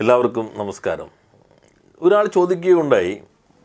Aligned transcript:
എല്ലാവർക്കും 0.00 0.46
നമസ്കാരം. 0.56 1.06
ഒരാൾ 2.00 2.26
ചോദിക്കുകയുണ്ടായി 2.26 3.12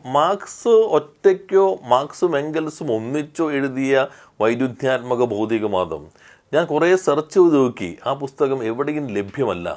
മാർക്സ് 0.04 0.74
ഒറ്റയ്ക്കോ 0.96 1.64
മാർക്സും 1.82 2.36
എംഗൽസും 2.38 2.88
ഒന്നിച്ചോ 2.94 3.50
എഴുതിയ 3.50 4.06
വൈരുദ്ധ്യാത്മക 4.40 5.24
ഭൗതികവാദം 5.24 6.02
ഞാൻ 6.54 6.64
കുറേ 6.66 6.96
സെർച്ച് 6.96 7.34
ചെയ്ത് 7.34 7.54
നോക്കി. 7.54 7.98
ആ 8.06 8.12
പുസ്തകം 8.12 8.64
എവിടെയും 8.64 9.06
ലഭ്യമല്ല. 9.06 9.68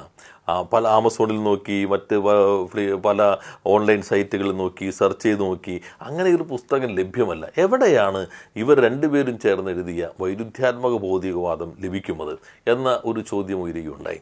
പല 0.72 0.88
ആമസോണിൽ 0.88 1.42
നോക്കി 1.42 1.84
മറ്റ് 1.84 2.16
പല 3.06 3.36
ഓൺലൈൻ 3.66 4.02
സൈറ്റുകളിൽ 4.02 4.52
നോക്കി 4.56 4.90
സെർച്ച് 4.90 5.22
ചെയ്ത് 5.22 5.40
നോക്കി. 5.40 5.80
അങ്ങനെ 6.02 6.34
ഒരു 6.34 6.42
പുസ്തകം 6.42 6.94
ലഭ്യമല്ല. 6.94 7.48
എവിടെയാണ് 7.58 8.26
ഇവർ 8.56 8.80
രണ്ടുപേരും 8.80 9.38
ചേർന്ന് 9.38 9.70
എഴുതിയ 9.70 10.08
വൈരുദ്ധ്യാത്മക 10.20 10.96
ഭൗതികവാദം 10.96 11.72
ലഭിക്കുന്നത് 11.80 12.38
എന്ന 12.66 13.00
ഒരു 13.04 13.20
ചോദ്യം 13.20 13.62
ഉയരുകയുണ്ടായി. 13.62 14.20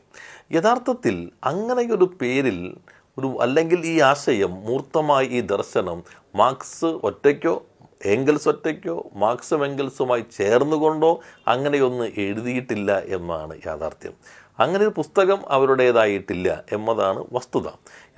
യഥാർത്ഥത്തിൽ 0.53 1.31
അങ്ങനെയൊരു 1.45 2.05
പേരിൽ 2.21 2.77
ഒരു 3.19 3.37
അല്ലെങ്കിൽ 3.41 3.87
ഈ 3.87 4.01
ആശയം 4.01 4.55
മൂർത്തമായി 4.55 5.27
ഈ 5.27 5.41
ദർശനം 5.41 6.03
മാർക്സ് 6.37 6.85
ഒറ്റയ്ക്കോ 6.85 7.63
എംഗൽസ് 8.05 8.49
ഒറ്റയ്ക്കോ 8.49 9.11
മാർക്സും 9.15 9.65
എങ്കിൽസുമായി 9.65 10.25
ചേർന്നുകൊണ്ടോ 10.39 11.21
അങ്ങനെയൊന്നും 11.49 12.07
എഴുതിയിട്ടില്ല 12.17 13.03
എന്നാണ് 13.07 13.61
യാഥാർത്ഥ്യം. 13.67 14.13
അങ്ങനെ 14.61 14.83
ഒരു 14.85 14.93
പുസ്തകം 14.97 15.39
അവരുടേതായിട്ടില്ല 15.49 16.65
എന്നതാണ് 16.73 17.25
വസ്തുത. 17.33 17.69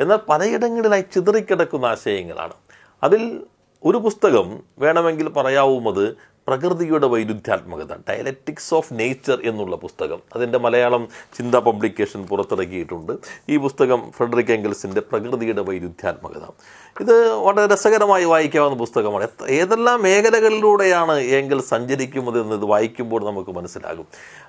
എന്നാൽ 0.01 0.17
പലയിടങ്ങളിലായി 0.17 1.05
ചിതറിക്കിടക്കുന്ന 1.15 1.87
ആശയങ്ങളാണ്. 1.87 2.55
അതിൽ 3.03 3.45
ഒരു 3.85 3.99
പുസ്തകം 3.99 4.63
വേണമെങ്കിൽ 4.79 5.29
പറയാവുന്നത് 5.29 6.36
പ്രകൃതിയുടെ 6.47 7.07
വൈരുദ്ധ്യാത്മകത 7.07 7.95
ഡയലക്റ്റിക്സ് 8.11 8.75
ഓഫ് 8.75 8.89
നേച്ചർ 8.93 9.39
എന്നുള്ള 9.45 9.77
പുസ്തകം. 9.77 10.19
അതിന്റെ 10.37 10.59
മലയാളം 10.59 11.09
ചിന്ത 11.39 11.55
പബ്ലിക്കേഷൻ 11.55 12.27
പുറത്തിറക്കിയിട്ടുണ്ട്. 12.27 13.13
ഈ 13.49 13.57
പുസ്തകം 13.57 14.13
ഫ്രെഡറിക് 14.17 14.53
എംഗൽസിന്റെ 14.53 15.01
പ്രകൃതിയുടെ 15.01 15.63
വൈരുദ്ധ്യാത്മകത. 15.63 16.43
ഇത് 17.01 17.33
വളരെ 17.33 17.75
രസകരമായി 17.75 18.25
വായിക്കാവുന്ന 18.25 18.79
പുസ്തകമാണ്. 18.79 19.29
ഏതെല്ലാം 19.49 20.03
മേഖലകളിലൂടെയാണ് 20.03 21.19
എങ്കിൽ 21.19 21.63
സഞ്ചരിക്കുന്നത് 21.63 22.41
എന്നത് 22.41 22.65
വായിക്കുമ്പോൾ 22.65 23.25
നമുക്ക് 23.25 23.51
മനസ്സിലാകും. 23.51 24.07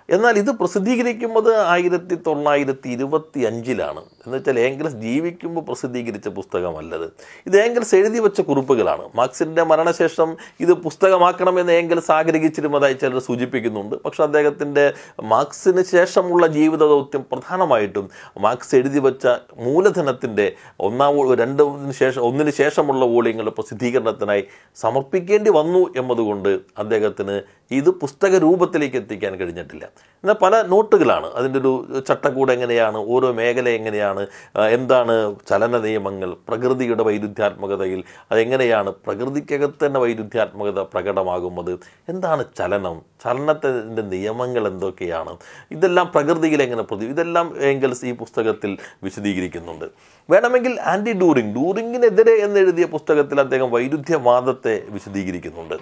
എന്നാൽ 0.10 0.38
ഇത് 0.38 0.52
പ്രസിദ്ധീകരിക്കുന്നത് 0.52 1.56
ആയിരത്തി 1.56 2.16
തൊള്ളായിരത്തി 2.28 2.90
ഇരുപത്തി 2.90 3.40
അഞ്ചിലാണ് 3.40 4.00
എന്ന് 4.00 4.38
വെച്ചാൽ 4.38 4.60
ഏങ്കൽസ് 4.60 4.96
ജീവിക്കുമ്പോൾ 4.96 5.62
പ്രസിദ്ധീകരിച്ച 5.62 6.28
പുസ്തകമല്ലത്. 6.28 7.12
ഇത് 7.48 7.62
ഏങ്കൽസ് 7.62 7.96
എഴുതി 7.96 8.20
വെച്ച 8.20 8.42
കുറിപ്പുകളാണ്. 8.42 9.04
മാർക്സിന്റെ 9.16 9.64
മരണശേഷം 9.64 10.38
ഇത് 10.60 10.74
പുസ്തകമാക്കണമെന്ന് 10.74 11.74
ഏങ്കൽസ് 11.74 12.12
ആഗ്രഹിച്ചിരുന്നതായി 12.12 12.94
ചിലർ 12.94 13.20
സൂചിപ്പിക്കുന്നുണ്ട്. 13.20 13.96
പക്ഷെ 14.06 14.24
അദ്ദേഹത്തിന്റെ 14.24 14.94
മാർക്സിന് 15.24 15.84
ശേഷമുള്ള 15.84 16.48
ജീവിത 16.48 16.80
ദൗത്യം 16.80 17.26
പ്രധാനമായിട്ടും 17.32 18.10
മാർക്സ് 18.40 18.76
എഴുതി 18.76 19.00
വെച്ച 19.00 19.28
മൂലധനത്തിന്റെ 19.58 20.56
ഒന്നാം 20.80 21.34
രണ്ടിന് 21.34 21.92
ശേഷം 21.92 22.22
ഒന്നിന് 22.22 22.52
ശേഷമുള്ള 22.52 23.06
വോളിയങ്ങളുടെ 23.06 23.52
പ്രസിദ്ധീകരണത്തിനായി 23.52 24.44
സമർപ്പിക്കേണ്ടി 24.76 25.50
വന്നു 25.50 25.94
എന്നതുകൊണ്ട് 25.98 26.50
അദ്ദേഹത്തിന് 26.78 27.42
ഇത് 27.72 27.90
പുസ്തക 27.90 28.38
രൂപത്തിലേക്ക് 28.38 28.98
എത്തിക്കാൻ 28.98 29.36
കഴിഞ്ഞിട്ടില്ല. 29.36 29.86
എന്നാൽ 29.98 30.36
പല 30.36 30.62
നോട്ടുകളാണ്. 30.62 31.34
അതിന്റെ 31.34 31.60
ഒരു 31.60 32.04
ചട്ടക്കൂട് 32.08 32.52
എങ്ങനെയാണ്? 32.52 32.98
ഓരോ 32.98 33.34
മേഖല 33.34 33.70
എങ്ങനെയാണ്? 33.70 34.28
എന്താണ് 34.70 35.36
ചലന 35.50 35.78
നിയമങ്ങൾ? 35.78 36.38
പ്രകൃതിയുടെ 36.48 37.04
വൈരുദ്ധ്യാത്മകതയിൽ 37.04 38.04
അതെങ്ങനെയാണ് 38.32 38.90
പ്രകൃതിക്കകത്ത് 38.90 39.86
തന്നെ 39.86 40.00
വൈരുദ്ധ്യാത്മകത 40.00 40.80
പ്രകടമാകുന്നത്? 40.80 41.80
എന്താണ് 42.10 42.46
ചലനം? 42.58 43.02
ചലനത്തിന്റെ 43.24 44.02
നിയമങ്ങൾ 44.02 44.68
എന്തൊക്കെയാണ്? 44.68 45.38
ഇതെല്ലാം 45.72 46.12
പ്രകൃതിയിൽ 46.16 46.62
എങ്ങനെ 46.62 46.84
പ്രതി 46.84 47.06
ഇതെല്ലാം 47.06 47.58
ഏങ്കൽസ് 47.62 48.06
ഈ 48.06 48.12
പുസ്തകത്തിൽ 48.12 48.78
വിശദീകരിക്കുന്നുണ്ട്. 49.04 49.86
വേണമെങ്കിൽ 50.30 50.82
ആന്റി 50.82 51.14
ഡൂറിങ് 51.14 51.56
ഡൂറിങ്ങിനെതിരെ 51.56 52.32
എന്നെഴുതിയ 52.32 52.86
പുസ്തകത്തിൽ 52.86 53.40
അദ്ദേഹം 53.40 53.72
വൈരുദ്ധ്യവാദത്തെ 53.72 54.84
വിശദീകരിക്കുന്നുണ്ട്. 54.90 55.74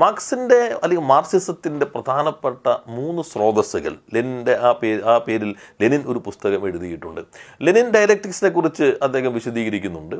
മാർക്സിന്റെ 0.00 0.80
അല്ലെങ്കിൽ 0.82 1.06
മാർക്സിസത്തിന്റെ 1.06 1.86
പ്രധാനപ്പെട്ട 1.86 2.66
മൂന്ന് 2.86 3.22
സ്രോതസ്സുകൾ 3.22 3.96
ലെനിന്റെ 4.14 4.58
ആ 4.58 4.72
പേര് 4.72 5.04
ആ 5.04 5.18
പേരിൽ 5.18 5.54
ലെനിൻ 5.82 6.02
ഒരു 6.06 6.18
പുസ്തകം 6.18 6.66
എഴുതിയിട്ടുണ്ട്. 6.66 7.20
ലെനിൻ 7.62 7.90
ഡയലക്റ്റിക്സിനെ 7.90 8.50
കുറിച്ച് 8.50 8.86
അദ്ദേഹം 9.02 9.34
വിശദീകരിക്കുന്നുണ്ട്. 9.34 10.16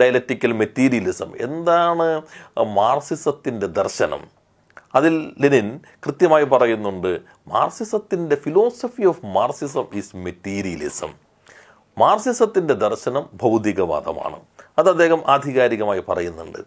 ഡയലക്റ്റിക്കൽ 0.00 0.52
മെറ്റീരിയലിസം 0.52 1.32
എന്താണ് 1.40 2.22
മാർക്സിസത്തിന്റെ 2.62 3.66
ദർശനം? 3.66 4.22
അതിൽ 4.94 5.32
ലെനിൻ 5.40 5.80
കൃത്യമായി 6.06 6.44
പറയുന്നുണ്ട് 6.44 7.20
മാർസിസത്തിന്റെ 7.48 8.36
philosophy 8.36 9.04
of 9.04 9.26
Marxism 9.26 9.86
is 9.94 10.16
materialism 10.16 11.12
മാർസിസത്തിന്റെ 11.98 12.74
ദർശനം 12.74 13.24
ഭൗതികവാദമാണ്. 13.34 14.40
അത് 14.78 14.88
അദ്ദേഹം 14.90 15.20
ആധികാരികമായി 15.28 16.02
പറയുന്നുണ്ട്. 16.08 16.58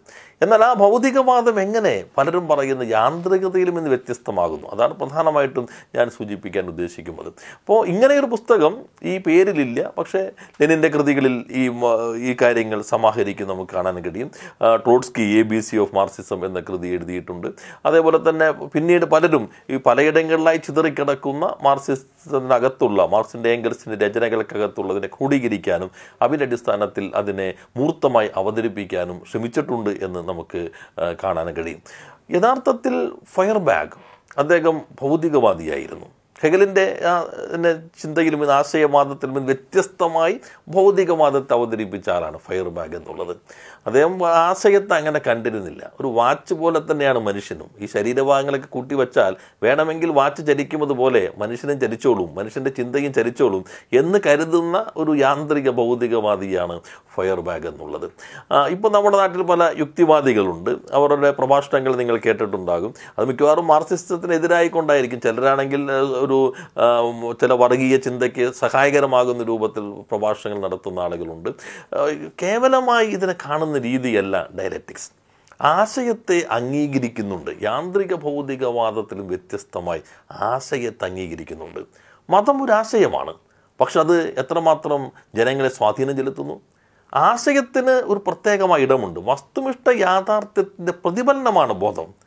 എന്നാൽ 0.42 0.64
ആ 0.64 0.72
ഭൗതികവാദം 0.72 1.60
എങ്ങനെ 1.60 2.04
പലരും 2.18 2.48
പറയുന്ന 2.48 2.82
യാന്ത്രികതയിലും 2.82 3.78
ഇന്ന് 3.78 3.90
വ്യത്യസ്തമാകുന്നു? 3.90 4.66
അതാണ് 4.68 4.94
പ്രധാനമായിട്ടും 4.94 5.68
ഞാൻ 5.94 6.10
സൂചിപ്പിക്കാൻ 6.10 6.66
ഉദ്ദേശിക്കുന്നത്. 6.68 7.26
അപ്പോൾ 7.60 7.86
ഇങ്ങനെയൊരു 7.86 8.26
പുസ്തകം 8.26 8.84
ഈ 9.02 9.18
പേരിലില്ല 9.18 9.92
പക്ഷേ 9.98 10.30
ലെനിന്റെ 10.60 10.88
കൃതികളിൽ 10.88 11.44
ഈ 11.50 11.64
ഈ 12.30 12.36
കാര്യങ്ങൾ 12.42 12.82
സമാഹരിക്കും 12.82 13.48
നമുക്ക് 13.48 13.72
കാണാൻ 13.72 13.98
കഴിയും. 14.04 14.30
Trotsky 14.84 15.38
A 15.38 15.42
B 15.42 15.60
C 15.60 15.76
of 15.76 15.94
Marxism 15.94 16.46
എന്ന 16.46 16.60
കൃതി 16.60 16.88
എഴുതിയിട്ടുണ്ട്. 16.88 17.48
അതേപോലെ 17.86 18.18
തന്നെ 18.28 18.50
പിന്നീട് 18.52 19.04
പലരും 19.04 19.50
ഈ 19.70 19.76
പലയിടങ്ങളിലായി 19.76 20.56
ചിതറിക്കിടക്കുന്ന 20.56 21.56
മാർസിസത്തിനകത്തുള്ള 21.62 23.06
മാർസിന്റെ 23.06 23.48
ഏംഗൽസിന്റെ 23.50 24.06
രചനകൾക്കകത്തുള്ളതിനെ 24.06 25.06
ക്രോഡീകരിക്കാനും 25.06 25.90
അതിന്റെ 26.22 26.44
അടിസ്ഥാനത്തിൽ 26.44 27.12
അതിനെ 27.14 27.54
മൂർത്തമായി 27.96 28.28
അവതരിപ്പിക്കാനും 28.36 29.18
ശ്രമിച്ചിട്ടുണ്ട് 29.30 29.90
എന്ന് 30.06 30.20
നമുക്ക് 30.28 30.60
കാണാൻ 31.22 31.48
കഴിയും. 31.56 31.80
യഥാർത്ഥത്തിൽ 32.36 32.94
ഫയർ 33.34 33.58
ബാഗ് 33.68 33.96
അദ്ദേഹം 34.42 34.76
ഭൗതികവാദിയായിരുന്നു. 35.00 36.08
ഹെഗലിന്റെ 36.42 36.98
പിന്നെ 37.52 37.72
ചിന്തയിലും 38.02 38.42
ഇത് 38.42 38.50
ആശയവാദത്തിലും 38.50 39.46
വ്യത്യസ്തമായി 39.46 40.40
ഭൗതികവാദത്തെ 40.68 41.52
അവതരിപ്പിച്ച 41.54 42.10
ആളാണ് 42.10 42.38
ഫയർ 42.38 42.68
ബാഗ് 42.68 42.96
എന്നുള്ളത്. 42.96 43.36
അദ്ദേഹം 43.86 44.26
ആശയത്തെ 44.26 44.94
അങ്ങനെ 44.94 45.20
കണ്ടിരുന്നില്ല. 45.26 45.92
ഒരു 46.00 46.06
വാച്ച് 46.06 46.54
പോലെ 46.54 46.80
തന്നെയാണ് 46.90 47.18
മനുഷ്യനും. 47.18 47.70
ഈ 47.78 47.86
ശരീരഭാഗങ്ങളൊക്കെ 47.86 48.66
കൂട്ടിവച്ചാൽ 48.66 49.36
വേണമെങ്കിൽ 49.62 50.10
വാച്ച് 50.10 50.46
ചലിക്കുന്നത് 50.46 50.92
പോലെ 50.92 51.32
മനുഷ്യനും 51.38 51.80
ചലിച്ചോളും 51.80 52.34
മനുഷ്യന്റെ 52.34 52.70
ചിന്തയും 52.70 53.12
ചലിച്ചോളും 53.12 53.64
എന്ന് 53.92 54.18
കരുതുന്ന 54.26 54.84
ഒരു 54.96 55.14
യാന്ത്രിക 55.16 55.70
ഭൗതികവാദിയാണ് 55.70 56.80
ഫയർ 57.16 57.40
ബാഗ് 57.40 57.66
എന്നുള്ളത് 57.66 58.06
ഇപ്പോൾ 58.70 58.90
നമ്മുടെ 58.90 59.16
നാട്ടിൽ 59.16 59.42
പല 59.42 59.74
യുക്തിവാദികളുണ്ട്. 59.78 60.70
അവരുടെ 60.92 61.30
പ്രഭാഷണങ്ങൾ 61.30 61.96
നിങ്ങൾ 61.96 62.16
കേട്ടിട്ടുണ്ടാകും. 62.26 62.94
അത് 63.18 63.24
മിക്കവാറും 63.28 63.66
മാർക്സിസത്തിനെതിരായിക്കൊണ്ടായിരിക്കും. 63.66 65.20
ചിലരാണെങ്കിൽ 65.20 65.82
ഒരു 66.26 66.38
ചില 67.40 67.52
വർഗീയ 67.52 67.96
ചിന്തയ്ക്ക് 67.96 68.44
സഹായകരമാകുന്ന 68.54 69.42
രൂപത്തിൽ 69.42 69.86
പ്രഭാഷണങ്ങൾ 70.10 70.60
നടത്തുന്ന 70.68 71.00
ആളുകളുണ്ട്. 71.00 71.50
കേവലമായി 72.42 73.06
ഇതിനെ 73.06 73.34
കാണുന്ന 73.44 73.78
രീതിയല്ല 73.78 74.36
ഡയലക്റ്റിക്സ് 74.58 75.10
ആശയത്തെ 75.62 76.38
അംഗീകരിക്കുന്നുണ്ട്. 76.50 77.50
യാന്ത്രിക 77.62 78.14
ഭൗതികവാദത്തിലും 78.14 79.28
വ്യത്യസ്തമായി 79.28 80.02
ആശയത്തെ 80.32 81.04
അംഗീകരിക്കുന്നുണ്ട്. 81.04 81.80
മതം 82.30 82.64
ഒരു 82.64 82.72
ആശയമാണ്. 82.72 83.34
പക്ഷെ 83.80 83.98
അത് 84.00 84.16
എത്രമാത്രം 84.40 85.02
ജനങ്ങളെ 85.34 85.68
സ്വാധീനം 85.68 86.16
ചെലുത്തുന്നു? 86.16 86.60
ആശയത്തിന് 87.14 87.94
ഒരു 88.12 88.20
പ്രത്യേകമായ 88.26 88.80
ഇടമുണ്ട്. 88.82 89.20
വസ്തുനിഷ്ഠ 89.24 89.86
യാഥാർത്ഥ്യത്തിന്റെ 89.96 90.92
പ്രതിഫലനമാണ് 91.04 91.72
ബോധം. 91.72 92.25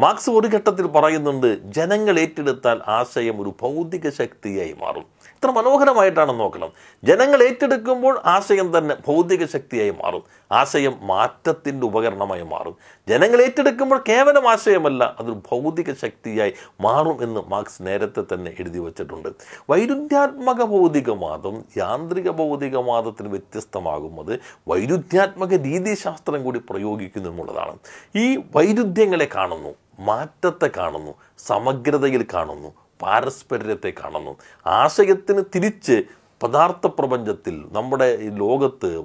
മാർക്സ് 0.00 0.30
ഒരു 0.30 0.48
ഘട്ടത്തിൽ 0.48 0.86
പറയുന്നുണ്ട് 0.86 1.72
ജനങ്ങൾ 1.72 2.18
ഏറ്റെടുത്താൽ 2.18 2.80
ആശയം 2.88 3.42
ഒരു 3.42 3.54
ഭൗതിക 3.62 4.08
ശക്തിയായി 4.08 4.76
മാറും. 4.80 5.04
ഇത്ര 5.28 5.50
മനോഹരമായിട്ടാണ് 5.50 6.40
നോക്കണം. 6.40 6.70
ജനങ്ങൾ 7.04 7.42
ഏറ്റെടുക്കുമ്പോൾ 7.42 8.20
ആശയം 8.24 8.78
തന്നെ 8.78 8.96
ഭൗതിക 9.08 9.46
ശക്തിയായി 9.46 9.90
മാറും. 9.90 10.22
ആശയം 10.52 10.98
മാറ്റത്തിന്റെ 11.02 11.86
ഉപകരണമായി 11.86 12.42
മാറും. 12.42 12.76
ജനങ്ങൾ 13.08 13.42
ഏറ്റെടുക്കുമ്പോൾ 13.42 14.04
കേവലം 14.08 14.50
ആശയമല്ല 14.50 15.16
അതൊരു 15.20 15.40
ഭൗതിക 15.50 15.92
ശക്തിയായി 15.92 16.52
മാറും 16.80 17.22
എന്ന് 17.22 17.40
മാർക്സ് 17.48 17.78
നേരത്തെ 17.80 18.22
തന്നെ 18.34 18.50
എഴുതി 18.60 18.78
വച്ചിട്ടുണ്ട്. 18.78 19.28
വൈരുദ്ധ്യാത്മക 19.70 20.62
ഭൗതികവാദം 20.64 21.64
യാന്ത്രിക 21.76 22.30
ഭൗതികവാദത്തിന് 22.30 23.28
വ്യത്യസ്തമാകുന്നത് 23.28 24.40
വൈരുദ്ധ്യാത്മക 24.68 25.54
രീതിശാസ്ത്രം 25.54 26.44
കൂടി 26.44 26.60
പ്രയോഗിക്കുന്നു 26.70 27.30
എന്നുള്ളതാണ് 27.30 27.78
ഈ 28.16 28.36
വൈരുദ്ധ്യങ്ങളെ 28.36 29.28
കാണുന്നു. 29.36 29.83
മാറ്റത്തെ 29.98 30.70
കാണുന്നു 30.76 31.14
സമഗ്രതയിൽ 31.38 32.26
കാണുന്നു 32.34 32.74
പാരസ്പര്യത്തെ 33.02 33.92
കാണുന്നു. 34.00 34.38
ആശയത്തിന് 34.66 35.42
തിരിച്ച് 35.54 36.04
പദാർത്ഥ 36.44 36.86
പ്രപഞ്ചത്തിൽ 36.86 37.64
നമ്മുടെ 37.72 38.18
ഈ 38.20 38.28
ലോകത്ത് 38.30 39.02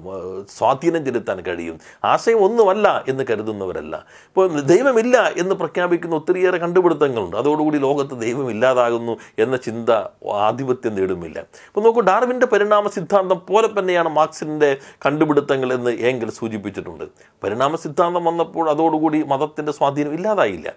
സ്വാധീനം 0.58 1.04
ചെലുത്താൻ 1.04 1.40
കഴിയും. 1.40 1.80
ആശയം 2.04 2.38
ഒന്നുമല്ല 2.44 3.04
എന്ന് 3.08 3.24
കരുതുന്നവരല്ല. 3.30 3.96
ഇപ്പോൾ 4.28 4.60
ദൈവമില്ല 4.60 5.16
എന്ന് 5.38 5.54
പ്രഖ്യാപിക്കുന്ന 5.54 6.14
ഒത്തിരിയേറെ 6.16 6.58
കണ്ടുപിടുത്തങ്ങളുണ്ട്. 6.58 7.36
അതോടുകൂടി 7.36 7.78
ലോകത്ത് 7.78 8.20
ദൈവം 8.20 8.50
ഇല്ലാതാകുന്നു 8.50 9.16
എന്ന 9.38 9.56
ചിന്ത 9.56 9.90
ആധിപത്യം 10.32 10.94
നേടുമില്ല 10.94 11.38
ഇപ്പോൾ 11.38 11.80
നോക്കൂ 11.80 12.00
ഡാർവിന്റെ 12.00 12.46
പരിണാമ 12.46 12.88
സിദ്ധാന്തം 12.88 13.40
പോലെ 13.48 13.68
തന്നെയാണ് 13.80 14.08
മാർക്സിന്റെ 14.08 14.76
കണ്ടുപിടുത്തങ്ങൾ 15.06 15.72
എന്ന് 15.72 15.90
ഏങ്കൽ 15.90 16.30
സൂചിപ്പിച്ചിട്ടുണ്ട്. 16.30 17.04
പരിണാമ 17.44 17.76
സിദ്ധാന്തം 17.76 18.24
വന്നപ്പോൾ 18.24 18.70
അതോടുകൂടി 18.70 19.22
മതത്തിന്റെ 19.22 19.72
സ്വാധീനം 19.72 20.14
ഇല്ലാതായില്ല. 20.14 20.74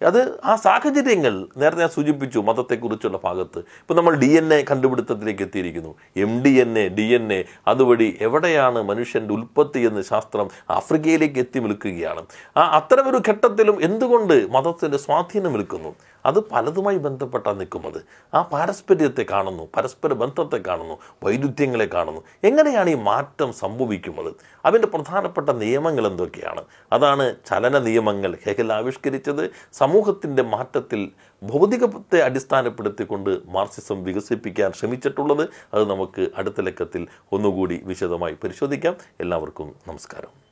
അത് 0.00 0.18
ആ 0.44 0.54
സാഹചര്യങ്ങൾ 0.56 1.34
നേരത്തെ 1.56 1.80
ഞാൻ 1.80 1.88
സൂചിപ്പിച്ചു 1.88 2.38
മതത്തെക്കുറിച്ചുള്ള 2.38 3.18
ഭാഗത്ത്. 3.24 3.58
ഇപ്പോൾ 3.80 3.94
നമ്മൾ 3.94 4.14
ഡി 4.14 4.28
എൻ 4.40 4.54
എ 4.54 4.58
കണ്ടുപിടുത്തത്തിലേക്ക് 4.70 5.42
എത്തിയിരിക്കുന്നു. 5.42 5.92
M 6.16 6.32
D 6.42 6.52
N 6.64 6.78
A 6.78 6.88
D 6.88 7.06
N 7.18 7.32
A 7.32 7.44
അതുവഴി 7.68 8.08
എവിടെയാണ് 8.20 8.82
മനുഷ്യന്റെ 8.82 9.32
ഉൽപ്പത്തി 9.34 9.80
എന്ന് 9.88 10.02
ശാസ്ത്രം 10.02 10.48
ആഫ്രിക്കയിലേക്ക് 10.70 11.38
എത്തി 11.38 11.58
നിൽക്കുകയാണ് 11.58 12.24
ആ 12.56 12.64
അത്തരമൊരു 12.78 13.20
ഘട്ടത്തിലും 13.28 13.78
എന്തുകൊണ്ട് 13.82 14.36
മതത്തിന്റെ 14.56 14.98
സ്വാധീനം 14.98 15.52
നിൽക്കുന്നു 15.52 15.92
അത് 16.26 16.40
പലതുമായി 16.40 16.96
ബന്ധപ്പെട്ടാണ് 16.96 17.60
നിൽക്കുന്നത്. 17.60 18.02
ആ 18.34 18.42
പാരസ്പര്യത്തെ 18.42 19.26
കാണുന്നു 19.30 19.68
പരസ്പര 19.76 20.12
ബന്ധത്തെ 20.12 20.56
കാണുന്നു 20.56 20.98
വൈരുദ്ധ്യങ്ങളെ 21.22 21.84
കാണുന്നു. 21.84 22.22
എങ്ങനെയാണ് 22.44 22.90
ഈ 22.90 22.94
മാറ്റം 22.94 23.52
സംഭവിക്കുന്നത്? 23.52 24.34
അതിന്റെ 24.64 24.88
പ്രധാനപ്പെട്ട 24.88 25.50
നിയമങ്ങൾ 25.50 26.06
എന്തൊക്കെയാണ്? 26.06 26.64
അതാണ് 26.92 27.34
ചലന 27.46 27.78
നിയമങ്ങൾ 27.78 28.38
ഹെഗൽ 28.44 28.72
ആവിഷ്കരിച്ചത്. 28.72 29.50
സമൂഹത്തിന്റെ 29.72 30.42
മാറ്റത്തിൽ 30.42 31.12
ഭൗതികത്തെ 31.42 32.20
അടിസ്ഥാനപ്പെടുത്തിക്കൊണ്ട് 32.20 33.38
മാർസിസം 33.46 34.04
വികസിപ്പിക്കാൻ 34.04 34.72
ശ്രമിച്ചിട്ടുള്ളത്. 34.72 35.48
അത് 35.74 35.90
നമുക്ക് 35.90 36.28
അടുത്ത 36.36 36.60
ലക്കത്തിൽ 36.60 37.06
ഒന്നുകൂടി 37.32 37.80
വിശദമായി 37.84 38.36
പരിശോധിക്കാം. 38.44 38.96
എല്ലാവർക്കും 39.20 39.74
നമസ്കാരം. 39.88 40.45